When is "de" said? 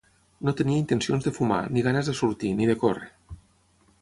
1.29-1.33, 2.13-2.17, 2.73-2.81